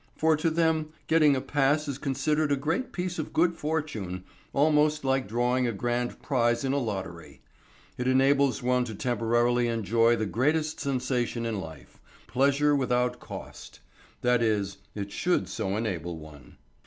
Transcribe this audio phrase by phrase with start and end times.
[0.17, 5.05] For to them getting a pass is considered a great piece of good fortune, almost
[5.05, 7.39] like drawing a grand small prize in a lottery.
[7.99, 13.79] It enables one to temporarily enjoy the greatest sensation in life: pleasure without cost.
[14.23, 16.57] That is, it should so enable one.